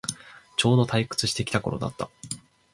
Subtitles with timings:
[0.55, 2.09] ちょうど退屈してきた頃だった